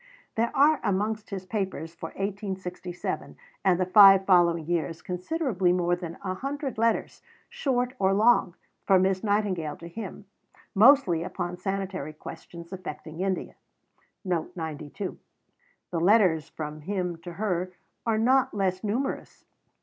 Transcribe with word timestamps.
"There 0.33 0.49
are 0.55 0.79
amongst 0.81 1.29
his 1.29 1.45
papers 1.45 1.93
for 1.93 2.07
1867 2.07 3.37
and 3.63 3.79
the 3.79 3.85
five 3.85 4.25
following 4.25 4.65
years 4.65 4.99
considerably 5.03 5.71
more 5.71 5.95
than 5.95 6.17
a 6.23 6.33
hundred 6.33 6.79
letters, 6.79 7.21
short 7.49 7.93
or 7.99 8.11
long, 8.11 8.55
from 8.87 9.03
Miss 9.03 9.23
Nightingale 9.23 9.77
to 9.77 9.87
him, 9.87 10.25
mostly 10.73 11.21
upon 11.21 11.55
sanitary 11.57 12.13
questions 12.13 12.73
affecting 12.73 13.19
India." 13.19 13.53
The 14.25 14.47
letters 15.91 16.49
from 16.49 16.81
him 16.81 17.17
to 17.17 17.33
her 17.33 17.71
are 18.03 18.17
not 18.17 18.55
less 18.55 18.83
numerous. 18.83 19.45